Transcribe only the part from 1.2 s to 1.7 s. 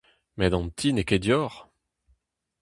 deoc'h…